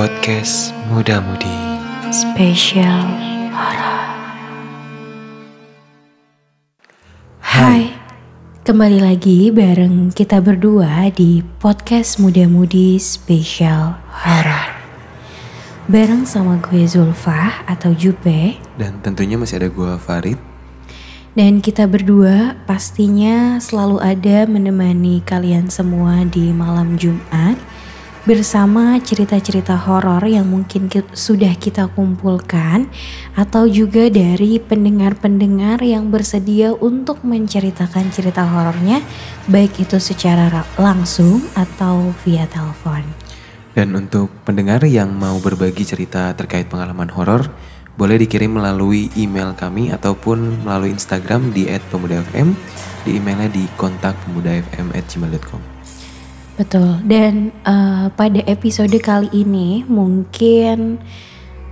[0.00, 1.60] Podcast Muda Mudi
[2.08, 3.04] Spesial
[3.52, 4.08] Horor.
[7.44, 7.92] Hai,
[8.64, 14.72] kembali lagi bareng kita berdua di podcast Muda Mudi Spesial Horor.
[15.84, 18.56] Bareng sama gue Zulfa atau Jupe.
[18.80, 20.40] Dan tentunya masih ada gua Farid.
[21.36, 27.60] Dan kita berdua pastinya selalu ada menemani kalian semua di malam Jumat
[28.30, 32.86] bersama cerita-cerita horor yang mungkin ki- sudah kita kumpulkan
[33.34, 39.02] atau juga dari pendengar-pendengar yang bersedia untuk menceritakan cerita horornya
[39.50, 43.02] baik itu secara ra- langsung atau via telepon.
[43.74, 47.50] Dan untuk pendengar yang mau berbagi cerita terkait pengalaman horor
[47.94, 52.50] Boleh dikirim melalui email kami ataupun melalui Instagram di @pemudafm
[53.06, 55.69] Di emailnya di kontak pemudafm@gmail.com
[56.60, 57.00] Betul.
[57.08, 61.00] Dan eh, pada episode kali ini mungkin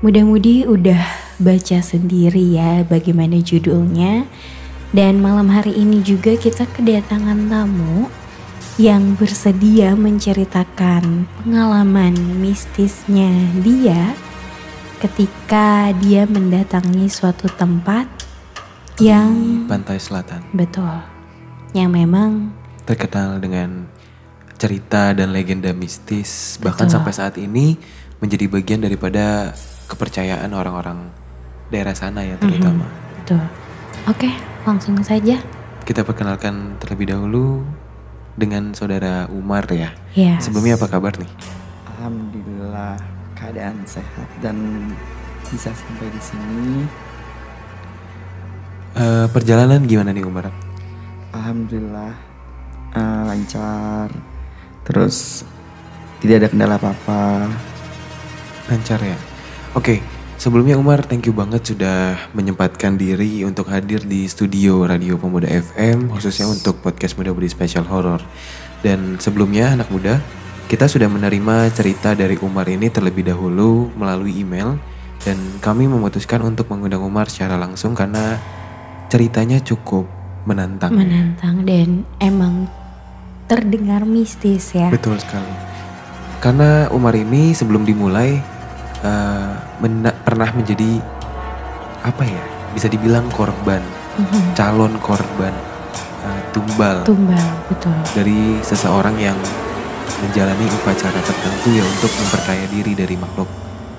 [0.01, 1.04] mudah-mudi udah
[1.37, 4.24] baca sendiri ya bagaimana judulnya.
[4.96, 8.09] Dan malam hari ini juga kita kedatangan tamu
[8.80, 13.29] yang bersedia menceritakan pengalaman mistisnya
[13.60, 14.16] dia
[15.04, 18.09] ketika dia mendatangi suatu tempat
[19.02, 20.95] yang Pantai Selatan betul
[21.74, 22.54] yang memang
[22.87, 23.91] terkenal dengan
[24.59, 26.95] cerita dan legenda mistis bahkan Betul.
[26.98, 27.78] sampai saat ini
[28.18, 29.54] menjadi bagian daripada
[29.87, 31.09] kepercayaan orang-orang
[31.70, 32.84] daerah sana ya terutama.
[33.23, 33.40] Betul.
[34.10, 34.30] Oke,
[34.66, 35.38] langsung saja.
[35.86, 37.62] Kita perkenalkan terlebih dahulu
[38.34, 39.95] dengan saudara Umar ya.
[40.12, 40.36] Ya.
[40.42, 41.30] Sebelumnya apa kabar nih?
[41.96, 42.98] Alhamdulillah
[43.38, 44.59] keadaan sehat dan
[45.46, 46.70] bisa sampai di sini.
[48.98, 50.51] Eh, perjalanan gimana nih Umar?
[51.30, 52.12] Alhamdulillah
[52.96, 54.10] eh, lancar.
[54.89, 55.45] Terus
[56.25, 57.45] tidak ada kendala apa-apa.
[58.73, 59.17] Lancar ya.
[59.77, 60.01] Oke,
[60.41, 66.09] sebelumnya Umar thank you banget sudah menyempatkan diri untuk hadir di studio Radio Pemuda FM
[66.09, 68.25] khususnya untuk podcast Muda Budi Special Horror.
[68.81, 70.22] Dan sebelumnya anak muda,
[70.72, 74.81] kita sudah menerima cerita dari Umar ini terlebih dahulu melalui email
[75.21, 78.38] dan kami memutuskan untuk mengundang Umar secara langsung karena
[79.12, 80.06] ceritanya cukup
[80.48, 80.97] menantang.
[80.97, 82.65] menantang dan emang
[83.48, 84.92] terdengar mistis ya.
[84.92, 85.48] Betul sekali.
[86.38, 88.38] Karena Umar ini sebelum dimulai
[88.98, 90.98] eh, mena- pernah menjadi
[92.00, 92.42] apa ya?
[92.69, 93.81] Bisa dibilang korban,
[94.14, 94.53] Mhm.
[94.53, 95.54] calon korban
[96.19, 97.94] eh, tumbal Tumbal, betul.
[98.12, 99.38] dari seseorang yang
[100.19, 103.47] menjalani upacara tertentu ya untuk memperkaya diri dari makhluk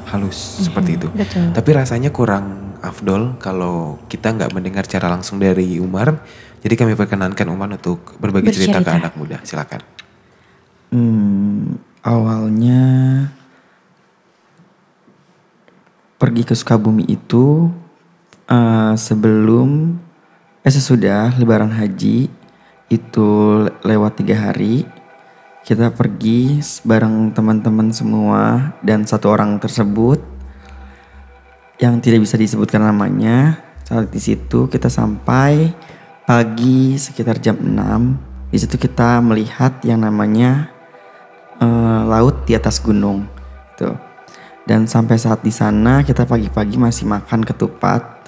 [0.05, 1.07] halus seperti itu.
[1.09, 1.55] Betul.
[1.55, 6.19] Tapi rasanya kurang afdol kalau kita nggak mendengar secara langsung dari Umar.
[6.59, 8.99] Jadi kami perkenankan Umar untuk berbagi cerita ke Bercerita.
[8.99, 9.37] anak muda.
[9.47, 9.81] Silakan.
[10.89, 12.81] Hmm, awalnya
[16.19, 17.71] pergi ke Sukabumi itu
[18.51, 19.95] eh, sebelum
[20.59, 22.27] eh sesudah Lebaran Haji
[22.89, 23.29] itu
[23.85, 24.83] lewat tiga hari
[25.63, 30.17] kita pergi bareng teman-teman semua dan satu orang tersebut
[31.77, 35.71] yang tidak bisa disebutkan namanya saat di situ kita sampai
[36.29, 40.69] pagi sekitar jam 6 di situ kita melihat yang namanya
[41.57, 43.25] eh, laut di atas gunung
[43.73, 43.97] gitu.
[44.69, 48.21] Dan sampai saat di sana kita pagi-pagi masih makan ketupat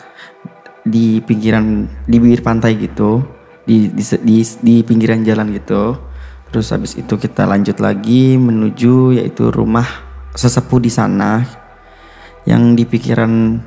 [0.81, 3.21] di pinggiran di bibir pantai gitu,
[3.69, 5.93] di di, di, di pinggiran jalan gitu.
[6.49, 9.85] Terus habis itu kita lanjut lagi menuju yaitu rumah
[10.33, 11.45] sesepuh di sana
[12.49, 13.61] yang di pikiran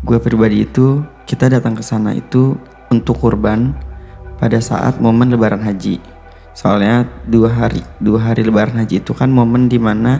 [0.00, 2.56] gue pribadi itu kita datang ke sana itu
[2.90, 3.72] untuk kurban
[4.36, 6.02] pada saat momen lebaran haji.
[6.52, 10.18] Soalnya dua hari dua hari lebaran haji itu kan momen di mana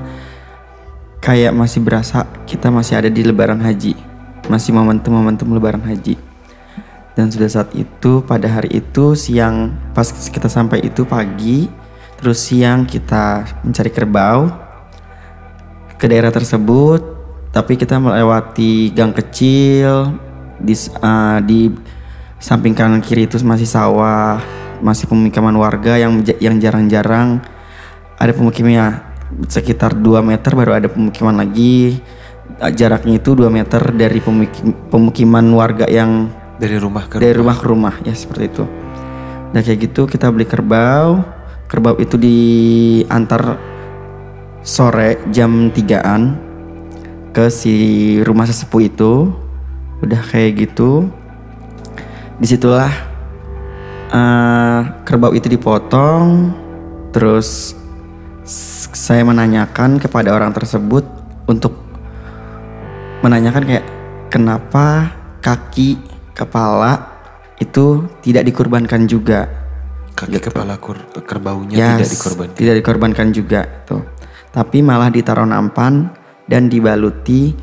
[1.18, 3.98] kayak masih berasa kita masih ada di lebaran haji.
[4.46, 6.16] Masih momentum-momentum lebaran haji.
[7.18, 11.68] Dan sudah saat itu pada hari itu siang pas kita sampai itu pagi
[12.20, 14.52] terus siang kita mencari kerbau
[15.96, 17.00] ke daerah tersebut
[17.50, 20.14] tapi kita melewati gang kecil
[20.60, 21.60] di eh, di
[22.40, 24.40] samping kanan kiri itu masih sawah
[24.80, 27.44] masih pemukiman warga yang yang jarang-jarang
[28.16, 29.04] ada pemukiman
[29.46, 32.00] sekitar 2 meter baru ada pemukiman lagi
[32.58, 36.28] jaraknya itu 2 meter dari pemukim- pemukiman warga yang
[36.60, 38.64] Dari rumah ke dari rumah ke rumah ya seperti itu.
[39.48, 41.24] Dan kayak gitu kita beli kerbau.
[41.64, 43.56] Kerbau itu diantar
[44.60, 46.36] sore jam 3-an
[47.32, 47.72] ke si
[48.20, 49.32] rumah sesepuh itu.
[50.04, 51.08] Udah kayak gitu.
[52.40, 52.90] Di situlah
[54.10, 56.56] eh, kerbau itu dipotong.
[57.12, 57.76] Terus
[58.96, 61.04] saya menanyakan kepada orang tersebut
[61.46, 61.76] untuk
[63.20, 63.86] menanyakan kayak
[64.32, 65.12] kenapa
[65.44, 66.00] kaki
[66.32, 67.20] kepala
[67.60, 69.44] itu tidak dikorbankan juga
[70.16, 72.56] Kaki kepala kur, kerbaunya Yes, tidak dikorbankan.
[72.56, 74.02] tidak dikorbankan juga tuh
[74.50, 76.10] tapi malah ditaruh nampan
[76.50, 77.54] dan dibaluti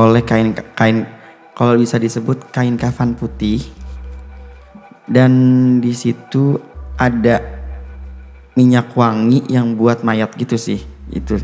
[0.00, 1.06] oleh kain kain
[1.54, 3.62] kalau bisa disebut kain kafan putih
[5.12, 5.32] dan
[5.84, 6.56] di situ
[6.96, 7.38] ada
[8.56, 10.80] minyak wangi yang buat mayat gitu sih.
[11.12, 11.36] Itu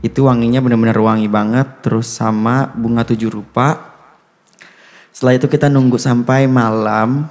[0.00, 3.98] itu wanginya benar-benar wangi banget terus sama bunga tujuh rupa.
[5.10, 7.26] Setelah itu kita nunggu sampai malam.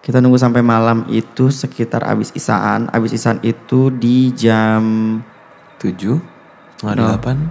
[0.00, 2.88] Kita nunggu sampai malam itu sekitar abis isaan.
[2.88, 5.20] Abis isaan itu di jam
[5.80, 6.16] Tujuh,
[6.80, 6.92] No.
[6.96, 7.48] delapan.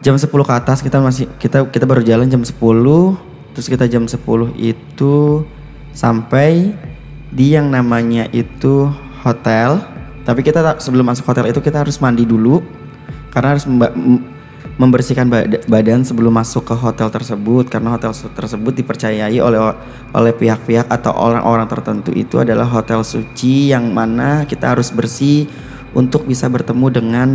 [0.00, 3.16] jam 10 ke atas kita masih kita kita baru jalan jam 10
[3.54, 4.18] terus kita jam 10
[4.58, 5.46] itu
[5.92, 6.74] sampai
[7.32, 8.92] di yang namanya itu
[9.24, 9.80] hotel
[10.22, 12.62] tapi kita tak- sebelum masuk hotel itu kita harus mandi dulu
[13.32, 13.64] karena harus
[14.76, 19.60] membersihkan bad- badan sebelum masuk ke hotel tersebut karena hotel tersebut dipercayai oleh
[20.12, 25.48] oleh pihak-pihak atau orang-orang tertentu itu adalah hotel suci yang mana kita harus bersih
[25.92, 27.28] untuk bisa bertemu dengan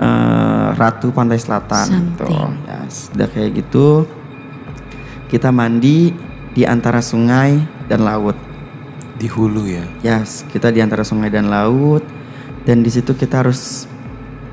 [0.00, 1.86] eh, Ratu Pantai Selatan
[2.16, 2.24] gitu.
[2.64, 4.08] Ya, sudah kayak gitu.
[5.28, 6.10] Kita mandi
[6.50, 8.34] di antara sungai dan laut.
[9.20, 9.84] Di hulu ya.
[10.00, 12.00] Yes, kita di antara sungai dan laut.
[12.64, 13.84] Dan di situ kita harus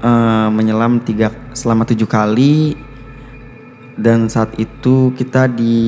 [0.04, 2.76] eh, menyelam tiga selama tujuh kali.
[3.96, 5.80] Dan saat itu kita di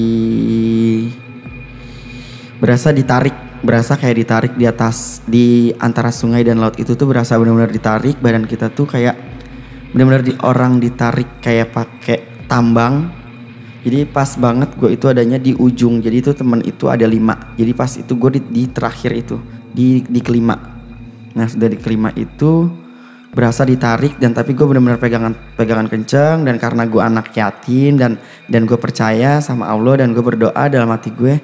[2.63, 7.35] berasa ditarik berasa kayak ditarik di atas di antara sungai dan laut itu tuh berasa
[7.35, 8.15] benar-benar ditarik.
[8.23, 9.19] Badan kita tuh kayak
[9.91, 13.18] benar-benar di orang ditarik kayak pakai tambang
[13.79, 16.03] jadi pas banget gue itu adanya di ujung.
[16.03, 17.55] Jadi itu temen itu ada lima.
[17.55, 19.39] Jadi pas itu gue di, di terakhir itu.
[19.71, 20.59] Di di kelima.
[21.31, 22.67] Nah sudah di kelima itu
[23.29, 28.17] berasa ditarik dan tapi gue benar-benar pegangan pegangan kenceng dan karena gue anak yatim dan
[28.49, 31.37] dan gue percaya sama Allah dan gue berdoa dalam hati gue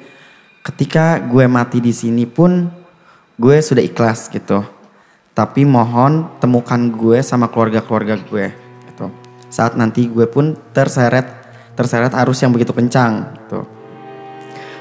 [0.66, 2.68] ketika gue mati di sini pun
[3.40, 4.66] gue sudah ikhlas gitu.
[5.36, 8.46] Tapi mohon temukan gue sama keluarga-keluarga gue
[8.92, 9.08] gitu.
[9.48, 11.45] Saat nanti gue pun terseret
[11.76, 13.60] terseret arus yang begitu kencang gitu.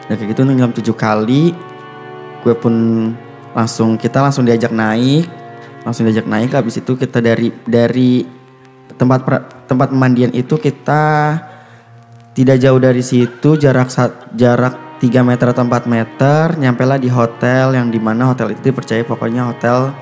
[0.08, 1.52] Dan kayak gitu nyelam tujuh kali
[2.44, 2.74] gue pun
[3.56, 5.24] langsung kita langsung diajak naik
[5.84, 8.24] langsung diajak naik habis itu kita dari dari
[8.94, 9.20] tempat
[9.64, 11.02] tempat pemandian itu kita
[12.36, 13.88] tidak jauh dari situ jarak
[14.36, 18.70] jarak 3 meter atau 4 meter nyampe lah di hotel yang di mana hotel itu
[18.72, 19.94] dipercaya pokoknya hotel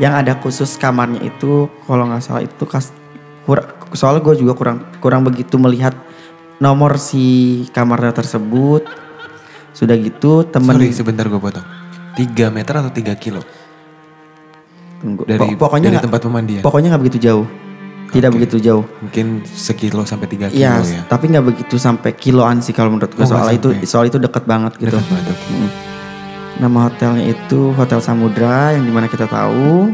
[0.00, 2.90] yang ada khusus kamarnya itu kalau nggak salah itu kas
[3.44, 5.92] kur- soalnya gue juga kurang kurang begitu melihat
[6.62, 7.24] nomor si
[7.68, 8.86] kamarnya tersebut
[9.72, 11.66] sudah gitu temen Sorry sebentar gue potong.
[12.14, 13.42] 3 meter atau 3 kilo?
[15.00, 15.26] Tunggu.
[15.26, 16.62] Dari, Po- pokoknya dari nggak- tempat pemandian.
[16.62, 17.46] pokoknya nggak begitu jauh
[18.12, 18.34] tidak Oke.
[18.38, 21.02] begitu jauh Mungkin sekilo sampai 3 kilo Iya, ya.
[21.08, 24.44] tapi nggak begitu sampai kiloan sih kalau menurut gue Oh, soal itu soal itu deket
[24.44, 24.92] banget gitu.
[24.92, 25.36] Dekat banget.
[25.48, 25.68] Mm.
[26.54, 29.90] Nama hotelnya itu Hotel Samudra yang di mana kita tahu.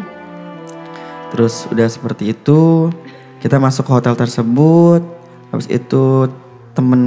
[1.30, 2.90] Terus udah seperti itu
[3.38, 5.00] kita masuk ke hotel tersebut.
[5.48, 6.26] Habis itu
[6.78, 7.02] temen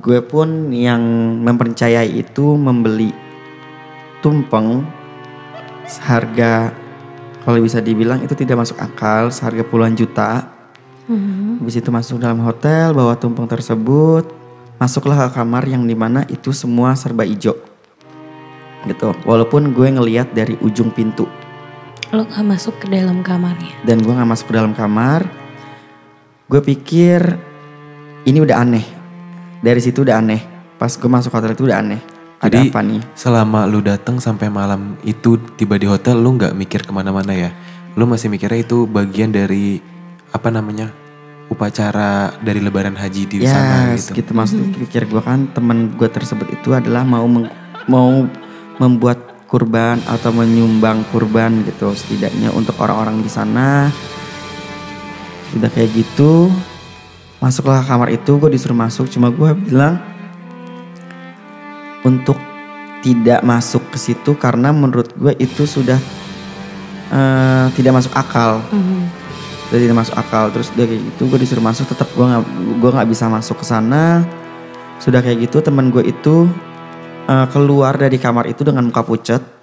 [0.00, 1.04] gue pun yang
[1.44, 3.12] mempercayai itu membeli
[4.24, 4.80] tumpeng
[5.84, 6.72] seharga
[7.44, 10.48] kalau bisa dibilang itu tidak masuk akal seharga puluhan juta.
[11.04, 11.60] Mhm.
[11.60, 14.24] Habis itu masuk dalam hotel, bawa tumpeng tersebut,
[14.80, 17.56] masuklah ke kamar yang di mana itu semua serba hijau.
[18.88, 19.08] Gitu.
[19.28, 21.28] Walaupun gue ngeliat dari ujung pintu
[22.08, 23.84] Lo gak masuk ke dalam kamarnya.
[23.84, 25.28] dan gue nggak masuk ke dalam kamar,
[26.48, 27.47] gue pikir
[28.28, 28.84] ini udah aneh.
[29.58, 30.40] Dari situ udah aneh.
[30.76, 32.00] Pas gue masuk hotel itu udah aneh.
[32.38, 33.00] Ada Jadi apa nih?
[33.18, 37.50] selama lu datang sampai malam itu tiba di hotel lu nggak mikir ke mana-mana ya?
[37.96, 39.82] Lu masih mikirnya itu bagian dari
[40.30, 40.94] apa namanya
[41.48, 44.20] upacara dari Lebaran Haji di sana Yes, gitu.
[44.20, 47.50] gitu maksudnya pikir gue kan temen gue tersebut itu adalah mau meng-
[47.88, 48.28] mau
[48.76, 49.16] membuat
[49.48, 53.88] kurban atau menyumbang kurban gitu setidaknya untuk orang-orang di sana
[55.56, 56.52] udah kayak gitu
[57.38, 59.06] masuklah ke kamar itu gue disuruh masuk.
[59.10, 59.98] Cuma gue bilang
[62.02, 62.38] untuk
[63.02, 65.98] tidak masuk ke situ karena menurut gue itu sudah
[67.14, 68.62] eh, tidak masuk akal.
[68.70, 69.26] Mhm.
[69.68, 70.44] udah tidak masuk akal.
[70.48, 71.84] Terus udah kayak gitu gue disuruh masuk.
[71.92, 72.44] Tetap gue nggak
[72.80, 74.24] gue nggak bisa masuk ke sana.
[74.98, 76.48] Sudah kayak gitu teman gue itu
[77.28, 79.57] eh, keluar dari kamar itu dengan muka pucat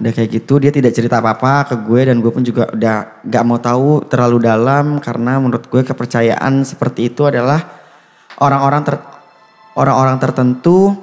[0.00, 3.22] udah kayak gitu dia tidak cerita apa apa ke gue dan gue pun juga udah
[3.28, 7.60] nggak mau tahu terlalu dalam karena menurut gue kepercayaan seperti itu adalah
[8.40, 8.96] orang-orang ter
[9.76, 10.96] orang-orang tertentu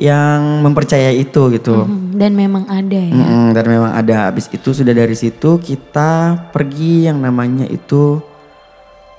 [0.00, 1.84] yang mempercayai itu gitu.
[2.16, 3.12] Dan memang ada ya.
[3.12, 8.20] Mm-mm, dan memang ada habis itu sudah dari situ kita pergi yang namanya itu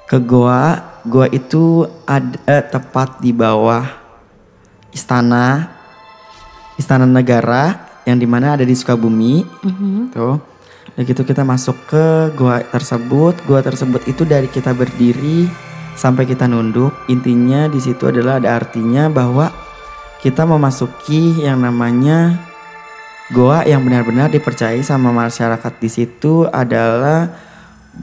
[0.10, 0.98] ke goa.
[1.06, 3.86] Goa itu ada eh, tepat di bawah
[4.90, 5.70] istana
[6.78, 9.46] istana negara yang di mana ada di Sukabumi.
[9.46, 10.14] Mhm.
[10.14, 10.38] Tuh.
[10.98, 13.38] Dan gitu kita masuk ke goa tersebut.
[13.48, 15.48] Goa tersebut itu dari kita berdiri
[15.96, 16.92] sampai kita nunduk.
[17.08, 19.54] Intinya di situ adalah ada artinya bahwa
[20.22, 22.38] kita memasuki yang namanya
[23.34, 27.32] goa yang benar-benar dipercayai sama masyarakat di situ adalah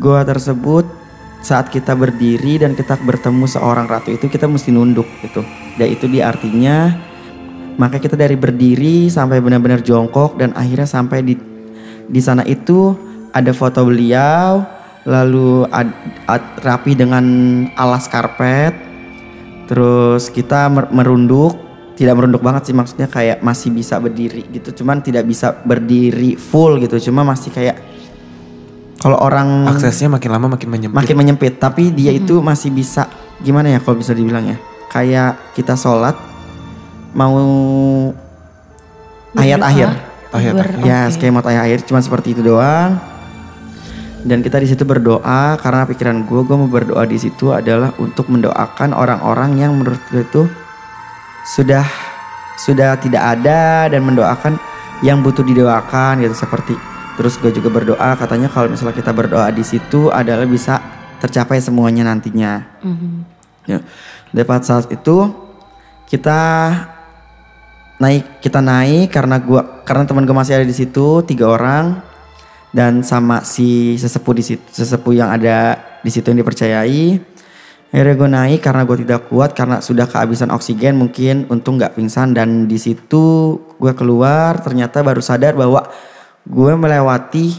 [0.01, 0.89] goa tersebut
[1.39, 5.45] saat kita berdiri dan kita bertemu seorang ratu itu kita mesti nunduk gitu.
[5.79, 6.91] Dan itu di artinya
[7.79, 11.35] maka kita dari berdiri sampai benar-benar jongkok dan akhirnya sampai di
[12.09, 12.93] di sana itu
[13.31, 14.67] ada foto beliau
[15.07, 15.95] lalu ad-
[16.27, 17.25] ad- rapi dengan
[17.73, 18.75] alas karpet.
[19.69, 21.55] Terus kita mer- merunduk
[21.95, 24.83] tidak merunduk banget sih maksudnya kayak masih bisa berdiri gitu.
[24.83, 27.77] Cuman tidak bisa berdiri full gitu cuma masih kayak
[28.99, 30.97] kalau orang Aksesnya makin lama makin menyempit.
[30.99, 33.07] makin menyempit tapi dia itu masih bisa
[33.39, 34.59] gimana ya kalau bisa dibilang ya?
[34.91, 36.19] Kayak kita sholat
[37.19, 37.35] mau
[39.35, 39.89] ayat Berdoa, akhir
[40.31, 40.85] Ayat ber- akhir.
[40.85, 41.13] ya oke.
[41.13, 43.01] skema ayat akhir cuma seperti itu doang
[44.21, 48.29] dan kita di situ berdoa karena pikiran gue gue mau berdoa di situ adalah untuk
[48.29, 50.43] mendoakan orang-orang yang menurut gue itu
[51.49, 51.87] sudah
[52.57, 54.59] sudah tidak ada dan mendoakan
[55.01, 56.75] yang butuh didoakan gitu seperti
[57.15, 60.83] terus gue juga berdoa katanya kalau misalnya kita berdoa di situ adalah bisa
[61.19, 63.11] tercapai semuanya nantinya Mhm.
[63.65, 63.79] ya
[64.33, 65.31] dapat saat itu
[66.05, 66.41] kita
[67.99, 72.07] naik kita naik karena gua karena teman gue masih ada di situ tiga orang.
[72.69, 77.17] Dan sama si sesepuh di situ sesepuh yang ada di situ yang dipercayai.
[77.89, 82.37] Akhirnya gue naik karena gue tidak kuat karena sudah kehabisan oksigen mungkin untung nggak pingsan.
[82.37, 85.89] Dan di situ gue keluar ternyata baru sadar bahwa
[86.45, 87.57] gue melewati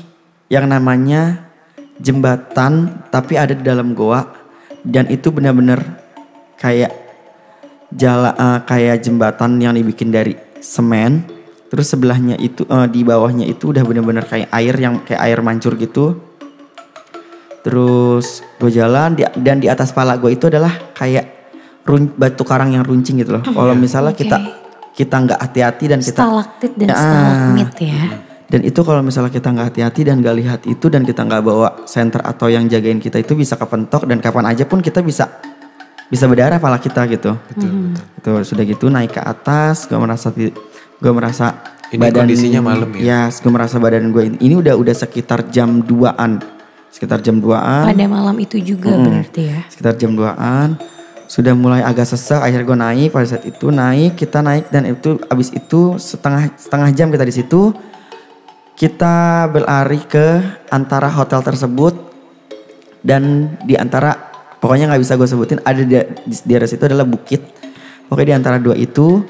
[0.54, 1.50] yang namanya
[1.98, 4.30] jembatan tapi ada di dalam goa.
[4.86, 5.82] Dan itu benar-benar
[6.62, 7.09] kayak
[7.92, 11.26] jala eh, kayak jembatan yang dibikin dari semen
[11.68, 15.74] terus sebelahnya itu eh, di bawahnya itu udah benar-benar kayak air yang kayak air mancur
[15.74, 16.18] gitu
[17.60, 21.26] terus gue jalan di- dan di atas pala gue itu adalah kayak
[21.84, 24.22] run- batu karang yang runcing gitu loh kalau misalnya oke.
[24.22, 24.38] kita
[24.90, 26.96] kita nggak hati-hati dan kita Stalaktit dan Ya.
[26.96, 28.04] stalagmit ya.
[28.48, 31.68] dan itu kalau misalnya kita nggak hati-hati dan nggak lihat itu dan kita nggak bawa
[31.84, 35.28] center atau yang jagain kita itu bisa kepentok dan kapan aja pun kita bisa
[36.10, 37.38] bisa berdarah pala kita gitu.
[37.54, 38.38] Betul, betul.
[38.42, 40.34] Itu sudah gitu naik ke atas, gue merasa
[41.00, 43.34] gue merasa Ini kondisinya malam ya?
[43.34, 46.38] gue merasa badan gue ini, ini udah udah sekitar jam 2-an.
[46.90, 47.90] Sekitar jam 2-an.
[47.90, 49.62] Pada malam itu juga berarti ya.
[49.70, 50.78] Sekitar jam 2-an.
[51.30, 55.22] Sudah mulai agak sesek, akhirnya gue naik pada saat itu naik, kita naik dan itu
[55.30, 57.74] abis itu setengah setengah jam kita di situ
[58.80, 60.40] kita berlari ke
[60.72, 61.92] antara hotel tersebut
[63.04, 64.29] dan di antara
[64.60, 65.60] pokoknya nggak bisa gue sebutin.
[65.64, 65.96] Ada di,
[66.28, 67.42] di daerah situ adalah bukit.
[68.08, 69.24] Pokoknya di antara dua itu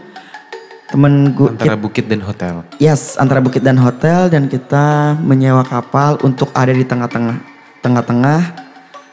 [0.90, 2.66] temen gue Antara bukit dan hotel.
[2.82, 7.38] yes antara bukit dan hotel dan kita menyewa kapal untuk ada di tengah-tengah
[7.86, 8.42] tengah-tengah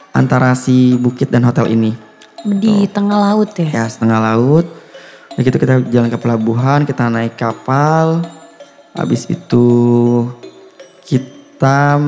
[0.09, 1.93] antara si bukit dan hotel ini.
[2.41, 3.69] Di tengah laut ya.
[3.69, 4.65] ya setengah laut.
[5.37, 8.25] Begitu kita jalan ke pelabuhan kita naik kapal.
[8.97, 9.69] Habis itu
[11.05, 12.01] kita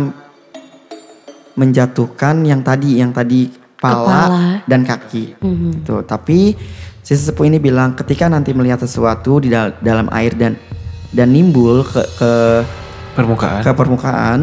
[1.53, 4.43] menjatuhkan yang tadi yang tadi pala, Kepala.
[4.67, 5.71] dan kaki Mhm.
[5.83, 6.53] Tuh, tapi
[7.00, 10.59] si sesepuh ini bilang ketika nanti melihat sesuatu di dal- dalam air dan
[11.09, 12.31] dan nimbul ke ke
[13.15, 13.62] Permukaan.
[13.65, 14.39] ke permukaan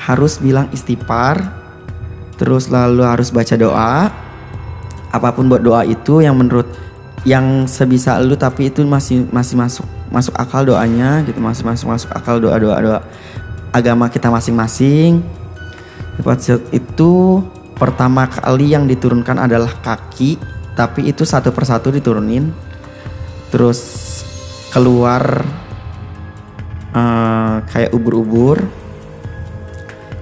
[0.00, 1.44] harus bilang istighfar
[2.40, 4.08] terus lalu harus baca doa
[5.10, 6.64] apa pun buat doa itu yang menurut
[7.28, 12.10] yang sebisa lu tapi itu masih masih masuk masuk akal doanya gitu masih masuk masuk
[12.16, 12.98] akal doa doa doa
[13.70, 15.20] agama kita masing-masing
[16.20, 17.40] saat itu
[17.80, 20.36] pertama kali yang diturunkan adalah kaki
[20.76, 22.52] tapi itu satu persatu diturunin.
[23.48, 23.80] Terus
[24.68, 25.42] keluar
[26.92, 28.60] eh, kayak ubur-ubur.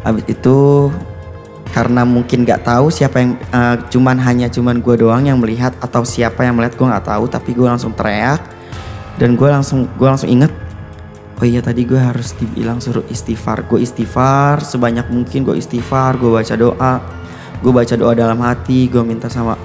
[0.06, 0.88] Habis itu
[1.68, 6.06] karena mungkin nggak tahu siapa yang eh, cuman hanya cuman gue doang yang melihat atau
[6.06, 8.40] siapa yang melihat gue nggak tahu tapi gue langsung teriak.
[9.18, 10.54] Dan gue langsung gue langsung inget
[11.38, 13.66] oh iya tadi gue harus dibilang suruh istighfar.
[13.68, 17.17] Gue istighfar sebanyak mungkin gue istighfar gue baca doa
[17.60, 19.58] gue baca doa dalam hati gue minta sama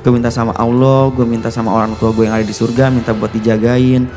[0.00, 3.12] gue minta sama Allah gue minta sama orang tua gue yang ada di surga minta
[3.12, 4.08] buat dijagain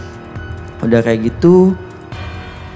[0.84, 1.74] udah kayak gitu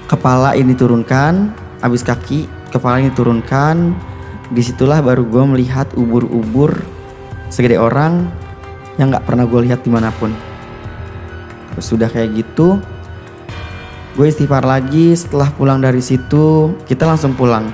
[0.08, 3.94] kepala ini turunkan habis kaki kepala ini turunkan
[4.48, 6.80] di situlah baru gue melihat ubur-ubur
[7.52, 8.28] segede orang
[8.96, 10.32] yang nggak pernah gue lihat di mana pun
[11.78, 12.82] Terus sudah kayak gitu,
[14.18, 15.14] gue istighfar lagi.
[15.14, 17.70] Setelah pulang dari situ, kita langsung pulang.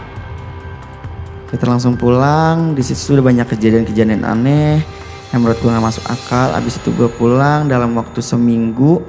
[1.55, 2.75] Kita langsung pulang.
[2.75, 4.83] Di situ sudah banyak kejadian-kejadian aneh
[5.31, 6.51] yang menurut gue nggak masuk akal.
[6.51, 9.07] Abis itu gue pulang dalam waktu seminggu.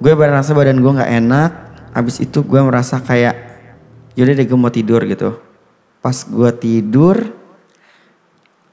[0.00, 1.52] Gue merasa badan gue nggak enak.
[1.92, 3.36] Abis itu gue merasa kayak
[4.16, 5.36] yaudah deh gue mau tidur gitu.
[6.00, 7.20] Pas gue tidur,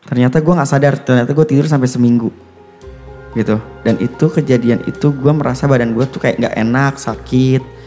[0.08, 0.96] ternyata gue nggak sadar.
[0.96, 2.32] Ternyata gue tidur sampai seminggu
[3.36, 3.60] gitu.
[3.84, 7.81] Dan itu kejadian itu gue merasa badan gue tuh kayak nggak enak, sakit.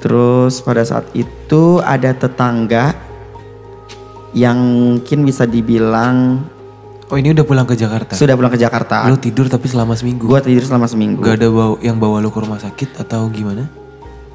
[0.00, 2.96] Terus pada saat itu ada tetangga
[4.32, 6.40] yang mungkin bisa dibilang
[7.10, 8.14] Oh ini udah pulang ke Jakarta?
[8.14, 9.02] sudah pulang ke Jakarta.
[9.10, 10.30] Lu tidur tapi selama seminggu?
[10.30, 11.18] Gue tidur selama seminggu.
[11.26, 13.66] Gak ada bawa, yang bawa lu ke rumah sakit atau gimana?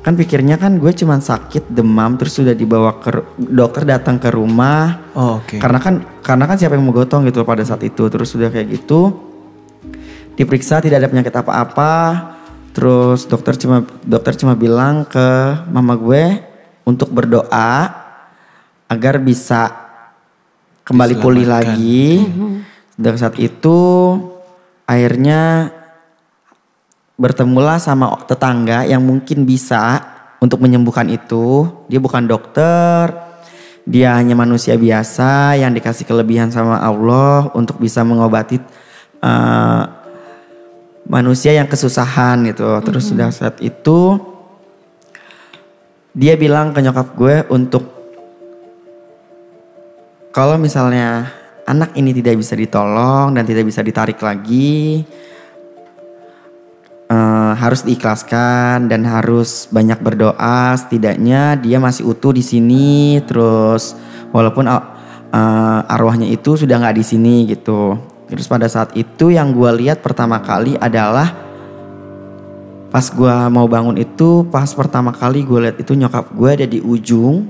[0.03, 5.07] Kan pikirnya kan gue cuman sakit demam terus sudah dibawa ke dokter datang ke rumah.
[5.15, 5.55] Oh oke.
[5.55, 8.11] Karena kan karena kan siapa yang mau gotong gitu pada saat itu.
[8.11, 9.23] Terus sudah kayak gitu
[10.35, 11.93] diperiksa tidak ada penyakit apa-apa.
[12.75, 15.27] Terus dokter cuma dokter cuma bilang ke
[15.71, 16.43] mama gue
[16.83, 17.87] untuk berdoa
[18.91, 19.71] agar bisa
[20.83, 22.27] kembali pulih lagi.
[22.99, 23.79] Dan saat itu
[24.83, 25.71] akhirnya
[27.15, 30.03] bertemulah sama tetangga yang mungkin bisa
[30.43, 31.71] untuk menyembuhkan itu.
[31.87, 33.15] Dia bukan dokter,
[33.87, 38.59] dia hanya manusia biasa yang dikasih kelebihan sama Allah untuk bisa mengobati
[39.23, 39.83] eh,
[41.05, 42.65] manusia yang kesusahan gitu.
[42.81, 44.17] Terus sudah saat itu
[46.15, 47.83] dia bilang ke nyokap gue untuk
[50.35, 51.31] kalau misalnya
[51.63, 55.03] anak ini tidak bisa ditolong dan tidak bisa ditarik lagi,
[57.07, 60.75] eh, harus diikhlaskan dan harus banyak berdoa.
[60.75, 63.95] Setidaknya dia masih utuh di sini, terus
[64.35, 68.14] walaupun eh, arwahnya itu sudah nggak di sini gitu.
[68.25, 71.29] Terus pada saat itu yang gue lihat pertama kali adalah
[72.89, 76.79] pas gue mau bangun itu, pas pertama kali gue lihat itu nyokap gue ada di
[76.81, 77.45] ujung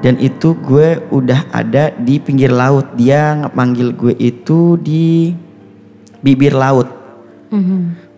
[0.00, 2.92] dan itu gue udah ada di pinggir laut.
[2.96, 5.32] Dia manggil gue itu di
[6.20, 6.88] bibir laut.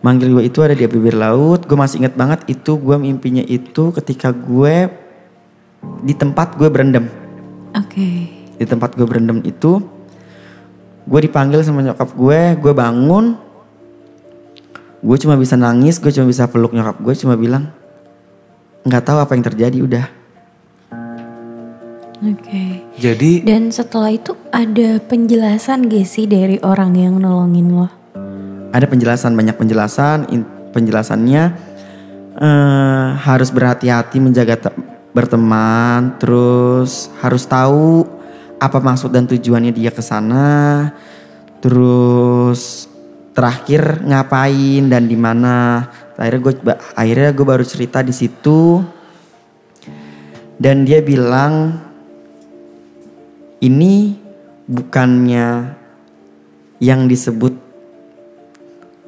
[0.02, 1.66] Manggil gue itu ada di bibir laut.
[1.66, 4.86] Gue masih inget banget itu gue mimpinya itu ketika gue
[6.02, 7.10] di tempat gue berendam.
[7.74, 8.30] Oke.
[8.54, 9.95] Di tempat gue berendam itu
[11.06, 13.38] gue dipanggil sama nyokap gue, gue bangun.
[15.00, 17.70] Gue cuma bisa nangis, gue cuma bisa peluk nyokap gue, cuma bilang
[18.82, 20.06] nggak tahu apa yang terjadi udah.
[22.16, 22.82] Oke.
[22.96, 27.88] Jadi Dan setelah itu ada penjelasan gak sih dari orang yang nolongin lo?
[28.72, 31.42] ada penjelasan banyak penjelasan In- penjelasannya
[32.36, 34.76] eh, harus berhati-hati menjaga te-
[35.16, 38.04] berteman terus harus tahu
[38.56, 40.90] apa maksud dan tujuannya dia ke sana
[41.60, 42.88] terus
[43.36, 46.54] terakhir ngapain dan di mana akhirnya gue
[46.96, 48.80] akhirnya gue baru cerita di situ
[50.56, 51.76] dan dia bilang
[53.60, 54.16] ini
[54.66, 55.76] bukannya
[56.80, 57.54] yang disebut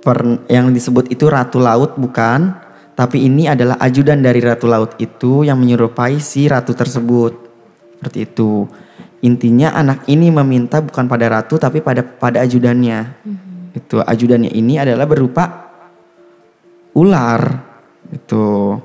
[0.00, 2.56] per- yang disebut itu ratu laut bukan,
[2.96, 7.32] tapi ini adalah ajudan dari ratu laut itu yang menyerupai si ratu tersebut.
[7.98, 8.64] Seperti itu.
[9.18, 13.18] Intinya anak ini meminta bukan pada ratu tapi pada pada ajudannya.
[13.74, 15.44] Itu ajudannya ini adalah berupa
[16.94, 17.40] ular.
[18.14, 18.78] Itu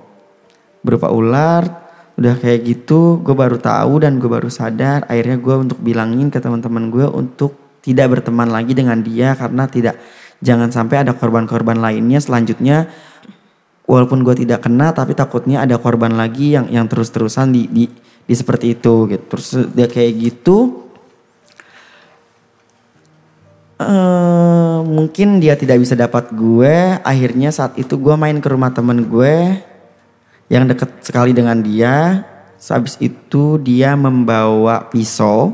[0.82, 1.86] berupa ular.
[2.14, 5.06] Udah kayak gitu, gue baru tahu dan gue baru sadar.
[5.10, 10.00] Akhirnya gue untuk bilangin ke teman-teman gue untuk tidak berteman lagi dengan dia karena tidak
[10.40, 12.88] jangan sampai ada korban-korban lainnya selanjutnya
[13.84, 17.86] walaupun gue tidak kena tapi takutnya ada korban lagi yang yang terus-terusan di, di
[18.24, 19.24] di seperti itu gitu.
[19.28, 20.80] Terus dia kayak gitu
[23.84, 26.98] eh mungkin dia tidak bisa dapat gue.
[27.04, 29.60] Akhirnya saat itu gue main ke rumah temen gue
[30.48, 32.24] yang deket sekali dengan dia.
[32.64, 35.52] Habis itu dia membawa pisau.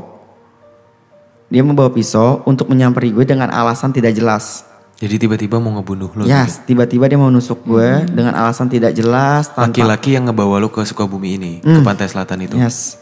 [1.50, 4.69] Dia membawa pisau untuk menyamperi gue dengan alasan tidak jelas
[5.00, 6.22] jadi tiba-tiba mau ngebunuh lu.
[6.28, 6.76] Ya, gitu.
[6.76, 10.84] tiba-tiba dia mau nusuk gue dengan alasan tidak jelas tanpa Laki-laki yang ngebawa lu ke
[10.84, 11.80] Sukabumi ini, ke Hmm.
[11.80, 12.60] pantai selatan itu.
[12.60, 13.00] Yes.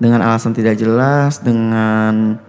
[0.00, 2.40] Dengan alasan tidak jelas, dengan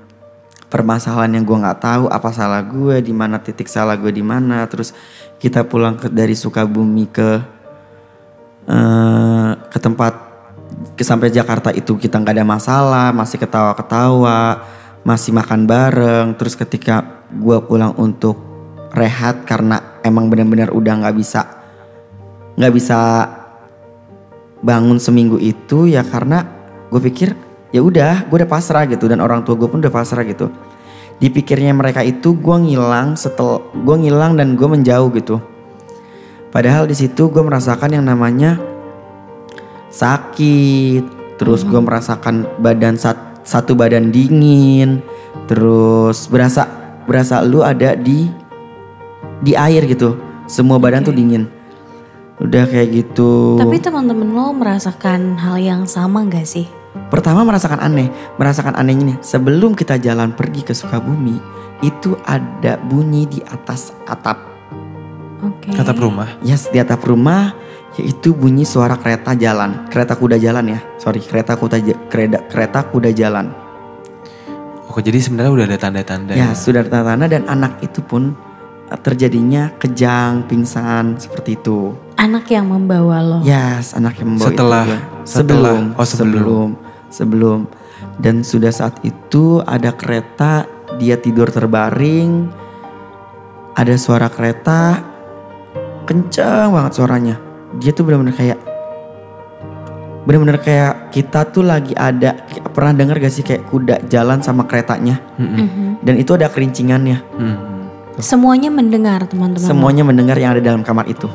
[0.71, 4.63] permasalahan yang gue nggak tahu apa salah gue, di mana titik salah gue di mana.
[4.71, 4.95] Terus
[5.35, 7.43] kita pulang ke, dari Sukabumi ke
[8.71, 10.15] eh, ke tempat
[10.95, 14.63] ke sampai Jakarta itu kita nggak ada masalah, masih ketawa-ketawa,
[15.03, 16.27] masih makan bareng.
[16.39, 17.03] Terus ketika
[17.35, 18.46] gue pulang untuk
[18.97, 21.41] rehat karena emang benar-benar udah nggak bisa
[22.57, 22.99] nggak bisa
[24.65, 26.41] bangun seminggu itu ya karena
[26.89, 27.37] gue pikir
[27.69, 29.05] ya udah gue udah pasrah gitu.
[29.05, 30.49] Dan orang tua gue pun udah pasrah gitu.
[31.17, 35.37] Dipikirnya mereka itu gue ngilang setel gue ngilang dan gue menjauh gitu.
[36.49, 38.57] Padahal di situ gue merasakan yang namanya
[39.93, 44.99] sakit terus gue merasakan badan sat- satu badan dingin
[45.47, 46.67] terus berasa
[47.07, 48.27] berasa lu ada di
[49.41, 51.49] di air gitu semua badan tuh dingin
[52.37, 56.69] udah kayak gitu Tapi teman-teman lo merasakan hal yang sama gak sih?
[57.09, 59.17] Pertama merasakan aneh, merasakan anehnya nih.
[59.21, 61.39] Sebelum kita jalan pergi ke Sukabumi,
[61.85, 64.37] itu ada bunyi di atas atap.
[65.45, 65.73] Oke.
[65.77, 66.29] Atap rumah.
[66.41, 67.53] Yes, di atap rumah
[67.97, 70.79] yaitu bunyi suara kereta jalan, kereta kuda jalan ya.
[71.01, 73.49] Sorry, kereta kuda kereta kereta kuda jalan.
[74.85, 76.33] Oke, jadi sebenarnya udah ada tanda-tanda.
[76.37, 78.37] Ya, sudah ada tanda dan anak itu pun
[78.95, 81.91] terjadinya kejang, pingsan seperti itu.
[82.15, 83.39] Anak yang membawa lo.
[83.43, 84.99] Yes, anak yang membawa Setelah- itu gue.
[85.27, 86.31] setelah- sebelum, oh, sebelum.
[86.33, 86.69] sebelum,
[87.11, 87.59] sebelum.
[88.17, 90.65] Dan sudah saat itu ada kereta,
[90.97, 92.49] dia tidur terbaring.
[93.77, 95.03] Ada suara kereta,
[96.09, 97.35] kencang banget suaranya.
[97.77, 98.57] Dia tuh benar-benar kayak,
[100.25, 102.41] benar-benar kayak kita tuh lagi ada.
[102.73, 105.21] Pernah dengar gak sih kayak kuda jalan sama keretanya?
[105.37, 105.61] Mm-mm.
[105.61, 105.87] Mhm.
[106.01, 107.17] Dan itu ada kerincingannya.
[107.37, 107.57] Mm.
[108.17, 109.67] Semuanya mendengar teman-teman.
[109.67, 111.29] Semuanya mendengar yang ada dalam kamar itu.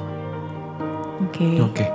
[1.23, 1.63] Oke.
[1.63, 1.87] Oke.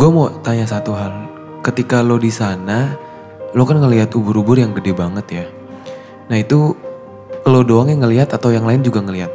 [0.00, 1.12] gue mau tanya satu hal.
[1.60, 2.96] Ketika lo di sana,
[3.52, 5.44] lo kan ngelihat ubur-ubur yang gede banget ya.
[6.32, 6.72] Nah itu
[7.44, 9.28] lo doang yang ngelihat atau yang lain juga ngelihat?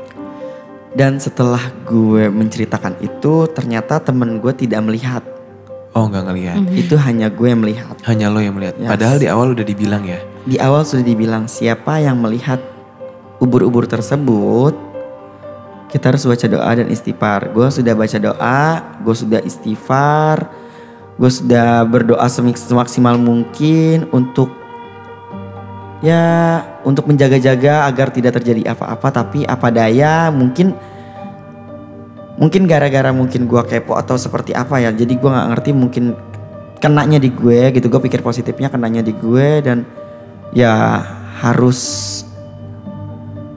[0.96, 5.22] Dan setelah gue menceritakan itu, ternyata temen gue tidak melihat.
[5.94, 6.58] Oh nggak ngelihat.
[6.60, 6.76] Mhm.
[6.76, 7.96] Itu hanya gue yang melihat.
[8.08, 8.76] Hanya lo yang melihat.
[8.80, 8.90] Yes.
[8.90, 10.20] Padahal di awal udah dibilang ya.
[10.48, 12.60] Di awal sudah dibilang siapa yang melihat
[13.40, 14.76] ubur-ubur tersebut,
[15.96, 17.56] kita harus baca doa dan istighfar.
[17.56, 18.64] Gue sudah baca doa,
[19.00, 20.50] gue sudah istighfar,
[21.16, 24.52] gue sudah berdoa semaksimal mungkin untuk
[26.04, 29.08] ya untuk menjaga-jaga agar tidak terjadi apa-apa.
[29.24, 30.76] Tapi apa daya mungkin
[32.36, 34.92] mungkin gara-gara mungkin gue kepo atau seperti apa ya.
[34.92, 36.12] Jadi gue nggak ngerti mungkin
[36.84, 37.88] kenanya di gue gitu.
[37.88, 39.88] Gue pikir positifnya kenanya di gue dan
[40.52, 41.00] ya
[41.40, 41.80] harus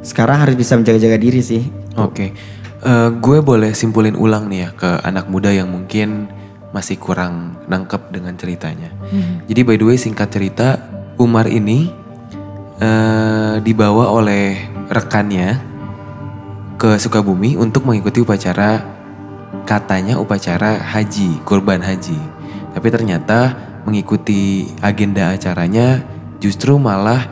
[0.03, 1.63] sekarang harus bisa menjaga-jaga diri sih.
[1.99, 2.33] Oke.
[2.79, 6.31] Eh, gue boleh simpulin ulang nih ya ke anak muda yang mungkin
[6.71, 8.93] masih kurang nangkep dengan ceritanya.
[9.51, 10.79] Jadi by the way singkat cerita
[11.19, 11.91] Umar ini
[12.79, 14.55] eh, dibawa oleh
[14.87, 15.59] rekannya
[16.79, 18.85] ke Sukabumi untuk mengikuti upacara
[19.67, 22.21] katanya upacara haji, kurban haji.
[22.77, 26.05] Tapi ternyata mengikuti agenda acaranya
[26.39, 27.27] justru malah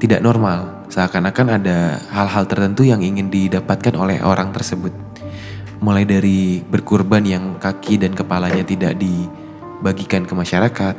[0.00, 0.77] tidak normal.
[0.88, 4.90] Seakan-akan ada hal-hal tertentu yang ingin didapatkan oleh orang tersebut.
[5.84, 10.96] Mulai dari berkurban yang kaki dan kepalanya tidak dibagikan ke masyarakat,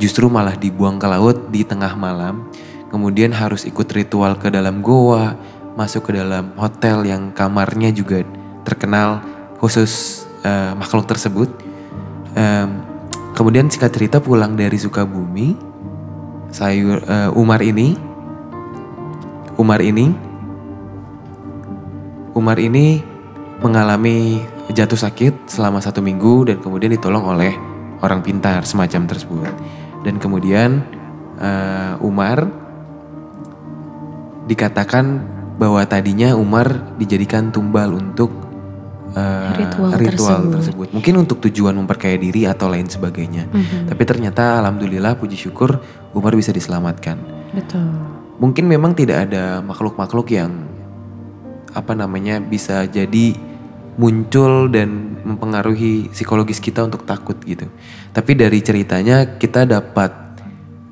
[0.00, 2.48] justru malah dibuang ke laut di tengah malam.
[2.88, 5.36] Kemudian harus ikut ritual ke dalam goa,
[5.78, 8.24] masuk ke dalam hotel yang kamarnya juga
[8.64, 9.22] terkenal
[9.60, 11.52] khusus eh, makhluk tersebut.
[12.34, 12.82] Em,
[13.36, 15.54] kemudian singkat cerita pulang dari Sukabumi,
[16.50, 18.09] sayur eh, Umar ini,
[19.60, 20.08] Umar ini,
[22.32, 23.04] Umar ini
[23.60, 24.40] mengalami
[24.72, 27.52] jatuh sakit selama satu minggu dan kemudian ditolong oleh
[28.00, 29.52] orang pintar semacam tersebut.
[30.00, 30.80] Dan kemudian
[31.36, 32.48] eh, Umar
[34.48, 35.20] dikatakan
[35.60, 38.32] bahwa tadinya Umar dijadikan tumbal untuk
[39.12, 40.52] eh, Ritual tersebut.
[40.56, 40.88] tersebut.
[40.96, 43.44] Mungkin untuk tujuan memperkaya diri atau lain sebagainya.
[43.52, 43.92] Mhm.
[43.92, 45.84] Tapi ternyata alhamdulillah puji syukur
[46.16, 47.20] Umar bisa diselamatkan.
[47.52, 48.19] Betul.
[48.40, 50.50] Mungkin memang tidak ada makhluk-makhluk yang
[51.70, 53.36] apa namanya bisa jadi
[53.94, 57.68] muncul dan mempengaruhi psikologis kita untuk takut gitu.
[58.10, 60.10] Tapi dari ceritanya kita dapat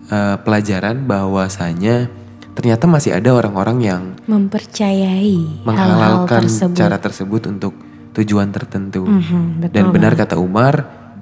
[0.09, 2.13] eh, pelajaran bahwasanya
[2.53, 6.77] ternyata masih ada orang-orang yang Mempercayai menghalalkan tersebut.
[6.77, 7.73] cara tersebut untuk
[8.13, 9.07] tujuan tertentu.
[9.07, 10.29] Mhm, betul Dan benar banget.
[10.29, 10.75] kata Umar,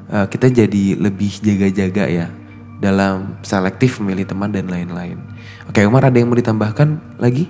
[0.08, 2.26] eh, kita jadi lebih jaga-jaga ya
[2.76, 5.16] dalam selektif memilih teman dan lain-lain.
[5.66, 7.48] Oke, Umar ada yang mau ditambahkan lagi?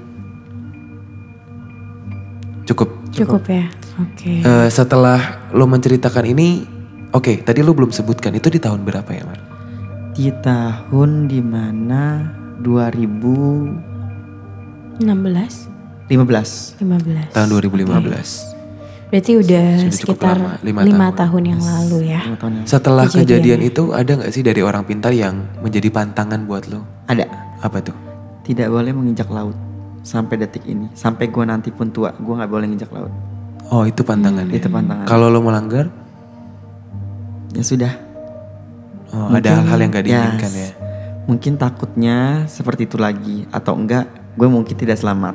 [2.65, 2.89] Cukup.
[3.13, 3.67] Cukup ya.
[3.97, 4.41] Oke.
[4.41, 6.67] Eh, setelah lo menceritakan ini,
[7.11, 9.39] oke, tadi lo belum sebutkan itu di tahun berapa ya, Mar?
[10.13, 12.29] Di tahun di mana
[12.61, 17.31] 2015 16, 15.
[17.31, 18.53] Tahun 2015.
[19.07, 21.19] Berarti udah Sudah cukup sekitar lama, lima lima tahun.
[21.23, 22.21] tahun yang lalu ya.
[22.27, 23.23] lima tahun yang Setelah Kejadiannya.
[23.23, 26.83] kejadian itu ada nggak sih dari orang pintar yang menjadi pantangan buat lo?
[27.07, 27.23] ada
[27.63, 27.95] Apa tuh?
[28.47, 29.59] Tidak boleh menginjak laut
[30.07, 33.11] sampai detik ini sampai gua nanti pun tua gua nggak boleh menginjak laut
[33.67, 35.91] Oh itu pantangan itu pantangan Kalau lo melanggar,
[37.51, 37.99] ya sudah
[39.11, 40.63] oh, ada Mungkin- hal-hal yang gak diinginkan yes.
[40.63, 40.71] ya.
[41.27, 44.07] mungkin takutnya seperti itu lagi atau enggak
[44.39, 45.35] gue mungkin tidak selamat.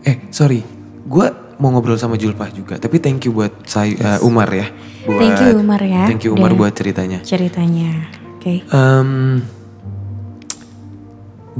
[0.00, 0.64] Eh sorry,
[1.04, 1.26] gue
[1.60, 2.80] mau ngobrol sama Julpah juga.
[2.80, 4.72] Tapi thank you buat saya eh, Umar ya.
[5.04, 6.04] Buat, Thank you, Umar ya.
[6.08, 6.60] Thank you Umar Udah.
[6.64, 7.20] buat ceritanya.
[7.20, 8.08] Ceritanya.
[8.40, 8.64] Oke.
[8.64, 9.44] Em,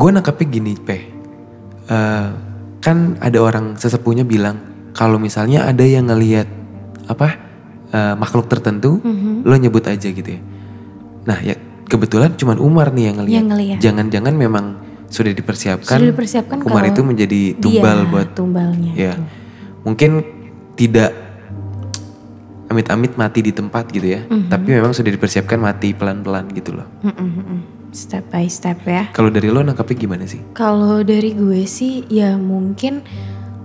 [0.00, 1.02] gue nangkepnya gini, Peh.
[1.86, 2.28] Eh,
[2.80, 4.56] kan ada orang sesepuhnya bilang
[4.96, 6.48] kalau misalnya ada yang ngelihat
[7.04, 7.36] apa
[7.90, 9.42] eh, makhluk tertentu, Mhm.
[9.44, 10.40] lo nyebut aja gitu ya.
[11.26, 13.78] Nah ya kebetulan cuman Umar nih yang ngelihat.
[13.82, 14.64] Jangan-jangan memang
[15.10, 15.98] sudah dipersiapkan.
[15.98, 18.94] Sudah dipersiapkan Umar itu menjadi tumbal buat tumbalnya.
[18.94, 19.12] ya.
[19.18, 19.22] itu.
[19.82, 20.10] Mungkin
[20.78, 21.10] tidak
[22.70, 24.22] amit-amit mati di tempat gitu ya.
[24.22, 24.46] Mhm.
[24.46, 26.86] Tapi memang sudah dipersiapkan mati pelan-pelan gitu loh.
[27.02, 27.79] Mm-mm.
[27.90, 29.10] Step by step ya.
[29.10, 30.38] Kalau dari lo nangkapnya gimana sih?
[30.54, 33.02] Kalau dari gue sih ya mungkin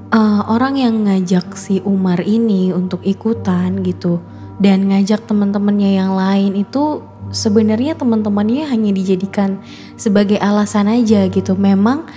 [0.09, 4.17] eh, orang yang ngajak si Umar ini untuk ikutan gitu
[4.57, 9.61] dan ngajak teman-temannya yang lain itu sebenarnya teman-temannya hanya dijadikan
[9.93, 11.53] sebagai alasan aja gitu.
[11.53, 12.09] Memang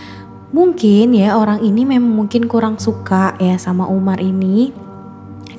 [0.49, 4.73] mungkin ya orang ini memang mungkin kurang suka ya sama Umar ini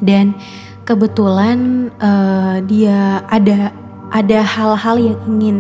[0.02, 0.34] dan
[0.82, 3.70] kebetulan eh, dia ada
[4.10, 5.58] ada hal-hal yang ingin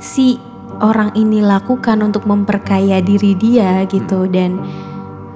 [0.00, 0.40] si
[0.80, 4.56] orang ini lakukan untuk memperkaya diri dia gitu dan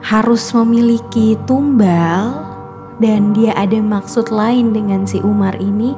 [0.00, 2.40] harus memiliki tumbal
[3.02, 5.92] dan dia ada maksud lain dengan si Umar ini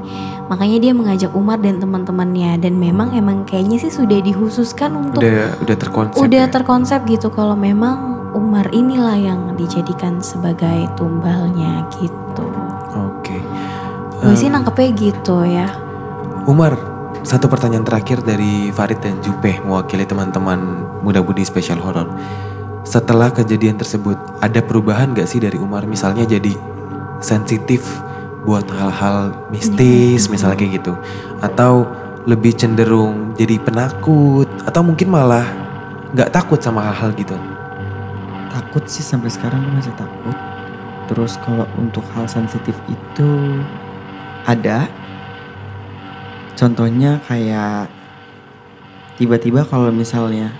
[0.48, 5.61] makanya dia mengajak Umar dan teman-temannya dan memang emang kayaknya sih sudah dihususkan untuk Udah
[5.61, 6.18] udah terkonsep.
[6.18, 6.50] udah ya?
[6.50, 12.46] terkonsep gitu kalau memang Umar inilah yang dijadikan sebagai tumbalnya gitu.
[12.92, 13.40] Oke.
[14.20, 15.68] Gue sih nangkepnya gitu ya.
[16.44, 16.76] Umar,
[17.27, 22.07] satu pertanyaan terakhir dari Farid dan Jupe mewakili teman-teman Muda Budi Special Horror.
[22.87, 25.83] Setelah kejadian tersebut, ada perubahan gak sih dari Umar?
[25.91, 26.55] Misalnya jadi
[27.19, 27.83] sensitif
[28.47, 30.95] buat hal-hal mistis, misalnya kayak gitu,
[31.43, 31.91] atau
[32.31, 35.51] lebih cenderung jadi penakut, atau mungkin malah
[36.15, 37.35] nggak takut sama hal-hal gitu?
[38.55, 40.37] Takut sih sampai sekarang gue masih takut.
[41.11, 43.31] Terus kalau untuk hal sensitif itu
[44.47, 44.87] ada.
[46.57, 47.92] Contohnya kayak
[49.16, 50.57] tiba-tiba kalau misalnya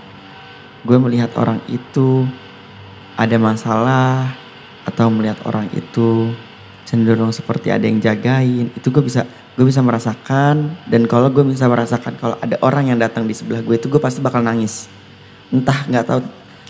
[0.85, 2.25] gue melihat orang itu
[3.17, 4.37] ada masalah
[4.85, 6.31] atau melihat orang itu
[6.87, 9.25] cenderung seperti ada yang jagain itu gue bisa
[9.57, 10.77] gue bisa merasakan.
[10.85, 13.97] Dan kalau gue bisa merasakan kalau ada orang yang datang di sebelah gue itu gue
[13.97, 14.85] pasti bakal nangis.
[15.49, 16.19] Entah nggak tahu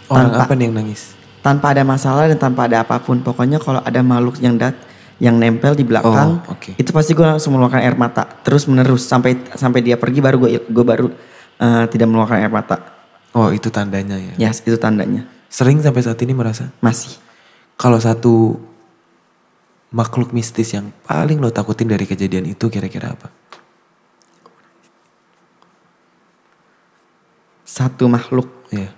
[0.07, 1.01] Orang tanpa- apa nih yang nangis?
[1.37, 3.19] tanpa ada masalah dan tanpa ada apa pun.
[3.19, 4.75] Pokoknya kalau ada makhluk yang dat
[5.17, 6.77] yang nempel di belakang Oh, oke.
[6.77, 10.49] itu pasti gue langsung mengeluarkan air mata terus menerus sampai sampai dia pergi baru gue
[10.63, 11.07] gue baru
[11.57, 12.77] eh, tidak mengeluarkan air mata
[13.33, 14.33] Oh itu tandanya ya.
[14.39, 16.69] ya itu tandanya Sering sampai saat ini merasa?
[16.79, 17.17] masih
[17.75, 18.57] Kalau satu
[19.87, 23.29] makhluk mistis yang paling lo takutin dari kejadian itu kira-kira apa?
[27.63, 28.91] satu makhluk Iya.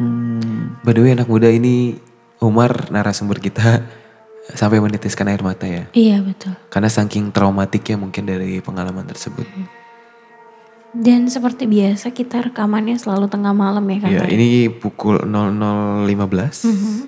[0.00, 2.00] Hmm, By the way anak muda ini
[2.40, 3.84] Umar narasumber kita
[4.60, 5.86] sampai menitiskan air mata ya.
[5.92, 6.56] Iya betul.
[6.72, 9.44] Karena saking traumatiknya mungkin dari pengalaman tersebut.
[10.90, 14.10] Dan seperti biasa kita rekamannya selalu tengah malam ya kan.
[14.10, 16.66] Iya, ini pukul 00.15.
[16.66, 16.98] Mhm.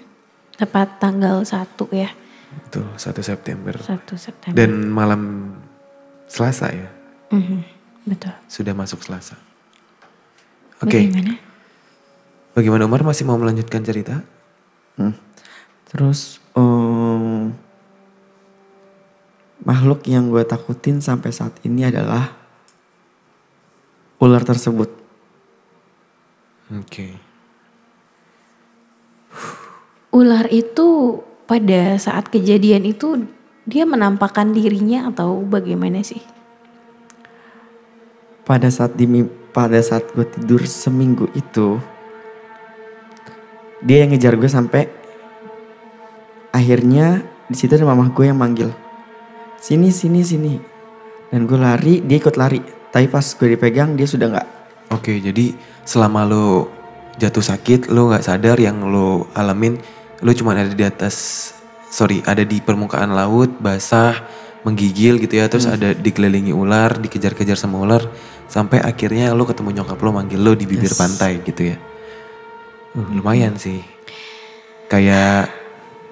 [0.55, 2.14] Tepat tanggal 1 ya.
[2.68, 3.74] Betul, 1 September.
[3.74, 4.55] 1 September.
[4.55, 5.50] Dan malam
[6.31, 6.88] Selasa ya.
[7.35, 7.59] Mhm,
[8.07, 8.35] Betul.
[8.46, 9.35] Sudah masuk Selasa.
[10.78, 11.51] Oke, Bagaimana?
[12.52, 14.24] Bagaimana Umar masih mau melanjutkan cerita?
[15.00, 15.14] hmm.
[15.92, 17.52] terus em,
[19.62, 22.32] makhluk yang gue takutin sampai saat ini adalah
[24.22, 25.02] ular tersebut
[26.72, 27.20] Oke.
[30.08, 33.28] Ular itu pada saat kejadian itu
[33.68, 36.24] dia menampakkan dirinya atau bagaimana sih?
[38.42, 39.06] pada saat di
[39.54, 41.78] pada saat gue tidur seminggu itu
[43.82, 44.88] dia yang ngejar gue sampai
[46.52, 48.70] akhirnya di situ ada mamah gue yang manggil
[49.58, 50.54] sini sini sini
[51.28, 52.60] dan gue lari dia ikut lari
[52.92, 54.48] tapi pas gue dipegang dia sudah nggak
[54.92, 55.56] Oke, jadi
[55.88, 56.68] selama lo
[57.16, 59.80] jatuh sakit, lo nggak sadar yang lo alamin,
[60.20, 61.48] lo cuma ada di atas,
[61.88, 64.20] sorry, ada di permukaan laut, basah,
[64.68, 68.04] menggigil gitu ya, terus ada dikelilingi ular, dikejar-kejar sama ular,
[68.52, 71.00] sampai akhirnya lo ketemu nyokap lo manggil lo di bibir Yes.
[71.00, 71.76] pantai gitu ya.
[72.92, 73.81] Uh, lumayan sih.
[74.88, 75.48] Kayak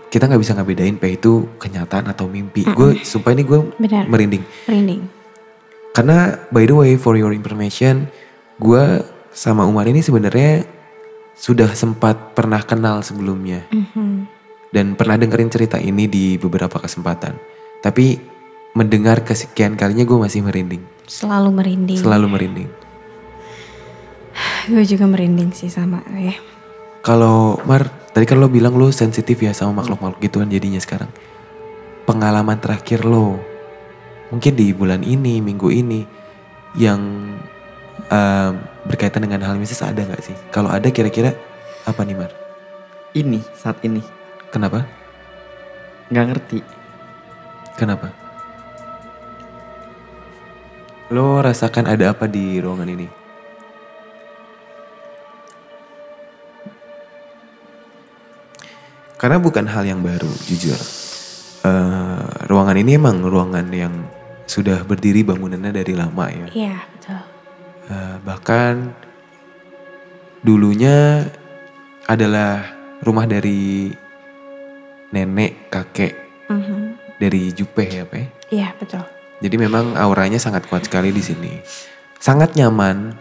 [0.08, 2.64] kita nggak bisa ngebedain pe itu kenyataan atau mimpi.
[2.66, 4.08] Gue sumpah ini gue Benar.
[4.08, 4.42] merinding.
[4.66, 5.02] Merinding.
[5.92, 8.08] Karena by the way for your information,
[8.58, 10.66] gue sama Umar ini sebenarnya
[11.36, 14.26] sudah sempat pernah kenal sebelumnya Mhm.
[14.74, 17.38] dan pernah dengerin cerita ini di beberapa kesempatan.
[17.80, 18.18] Tapi
[18.74, 20.82] mendengar kesekian kalinya gue masih merinding.
[21.06, 21.98] Selalu merinding.
[21.98, 22.68] Selalu merinding.
[24.70, 26.36] Gue juga merinding sih sama ya.
[27.00, 31.08] Kalau Mar, tadi kan lo bilang lo sensitif ya sama makhluk-makhluk gitu kan jadinya sekarang.
[32.04, 33.40] Pengalaman terakhir lo,
[34.28, 36.04] mungkin di bulan ini, minggu ini,
[36.76, 37.00] yang
[38.12, 38.52] em,
[38.84, 40.36] berkaitan dengan hal mistis ada nggak sih?
[40.52, 41.32] Kalau ada kira-kira
[41.88, 42.32] apa nih Mar?
[43.16, 44.04] Ini saat ini
[44.50, 44.82] Kenapa?
[46.10, 46.58] nggak ngerti.
[47.78, 48.10] Kenapa?
[51.14, 53.19] Lo rasakan ada apa di ruangan ini?
[59.20, 60.80] Karena bukan hal yang baru, jujur.
[61.60, 63.92] Eh, ruangan ini emang ruangan yang
[64.48, 66.46] sudah berdiri bangunannya dari lama ya.
[66.56, 67.20] Iya betul.
[67.92, 68.96] Eh, bahkan
[70.40, 71.28] dulunya
[72.08, 72.64] adalah
[73.04, 73.92] rumah dari
[75.12, 76.14] nenek, kakek
[76.48, 76.80] Mhm.
[77.20, 78.16] dari Jupe ya, Pak.
[78.16, 78.26] ya?
[78.50, 79.04] Iya betul.
[79.44, 81.60] Jadi memang auranya sangat kuat sekali di sini.
[82.16, 83.12] Sangat nyaman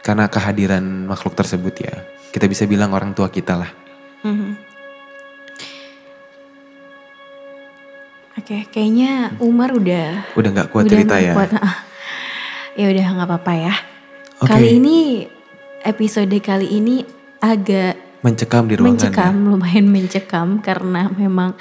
[0.00, 1.94] karena kehadiran makhluk tersebut ya.
[2.32, 3.72] Kita bisa bilang orang tua kita lah.
[4.24, 4.61] Mhm.
[8.42, 11.30] Oke, kayaknya Umar udah Udah nggak kuat udah cerita ya.
[11.30, 11.54] kuat.
[12.74, 13.74] ya udah nggak apa-apa ya.
[14.42, 14.50] Oke.
[14.50, 14.96] Kali ini
[15.86, 17.06] episode kali ini
[17.38, 17.94] agak
[18.26, 18.98] Mencekam di ruangan.
[18.98, 21.54] mencekam, lumayan mencekam karena memang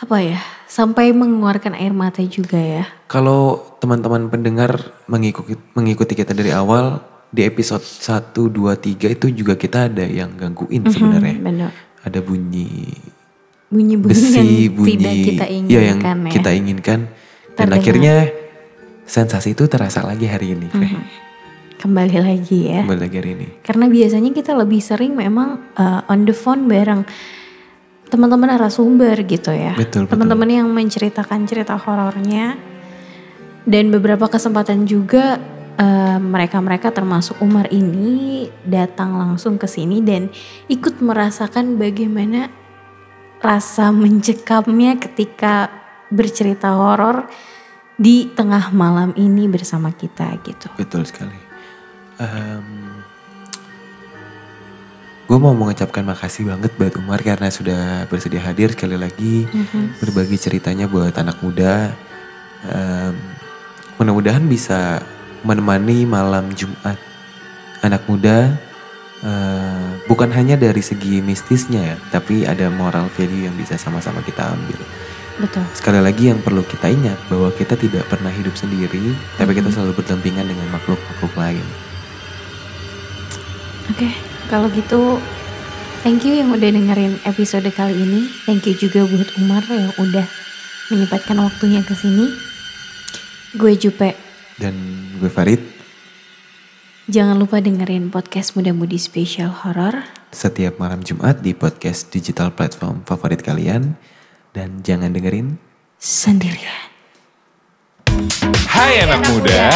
[0.00, 2.84] apa ya sampai mengeluarkan air mata juga ya.
[3.04, 9.56] Kalau teman-teman pendengar mengikuti mengikuti kita dari awal di episode 1 2 3 itu juga
[9.56, 11.36] kita ada yang gangguin sebenarnya.
[11.36, 11.70] Mhm, benar.
[12.00, 12.88] Ada bunyi
[13.72, 16.30] Bunyi-bunyi besi, yang bunyi tidak kita ya yang inginkan ya.
[16.36, 17.78] kita inginkan dan Terdengar.
[17.80, 18.14] akhirnya
[19.08, 20.68] sensasi itu terasa lagi hari ini.
[20.68, 20.92] Frey.
[20.92, 21.02] Mhm.
[21.80, 22.86] Kembali lagi ya.
[22.86, 23.46] Kembali lagi hari ini.
[23.64, 27.02] Karena biasanya kita lebih sering memang uh, on the phone bareng
[28.06, 29.74] teman-teman narasumber gitu ya.
[29.74, 30.06] Betul.
[30.06, 32.54] Teman-teman yang menceritakan cerita horornya.
[33.66, 35.38] Dan beberapa kesempatan juga
[35.78, 40.30] uh, mereka-mereka termasuk Umar ini datang langsung ke sini dan
[40.66, 42.50] ikut merasakan bagaimana
[43.42, 45.68] rasa mencekamnya ketika
[46.08, 47.26] bercerita horor
[47.98, 50.70] di tengah malam ini bersama kita gitu.
[50.78, 51.50] Betul sekali.
[55.26, 59.48] gue mau mengucapkan makasih banget buat Umar karena sudah bersedia hadir sekali lagi
[59.98, 61.90] berbagi ceritanya buat anak muda.
[62.70, 63.16] Em,
[63.98, 65.02] mudah-mudahan bisa
[65.42, 66.94] menemani malam Jumat
[67.82, 68.54] anak muda.
[69.22, 74.52] Eh, bukan hanya dari segi mistisnya ya, tapi ada moral value yang bisa sama-sama kita
[74.52, 74.78] ambil.
[75.40, 75.64] Betul.
[75.72, 79.96] Sekali lagi yang perlu kita ingat bahwa kita tidak pernah hidup sendiri, tapi kita selalu
[79.96, 81.64] berdampingan dengan makhluk-makhluk lain.
[83.90, 84.12] Oke,
[84.46, 85.18] kalau gitu
[86.06, 88.28] thank you yang udah dengerin episode kali ini.
[88.44, 90.26] Thank you juga buat Umar yang udah
[90.92, 92.28] menyempatkan waktunya ke sini.
[93.56, 94.14] Gue Jupe.
[94.60, 94.76] Dan
[95.16, 95.60] gue Farid,
[97.12, 100.00] Jangan lupa dengerin podcast Muda Mudi Special Horror
[100.32, 104.00] setiap malam Jumat di podcast digital platform favorit kalian
[104.56, 105.60] dan jangan dengerin
[106.00, 106.88] sendirian.
[108.64, 109.44] Hai anak, anak muda.
[109.44, 109.68] muda,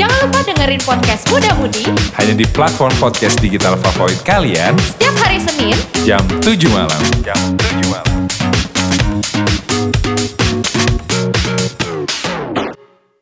[0.00, 1.84] jangan lupa dengerin podcast Muda Mudi
[2.16, 5.76] hanya di platform podcast digital favorit kalian setiap hari Senin
[6.08, 7.02] jam 7 malam.
[7.20, 8.08] Jam 7 malam.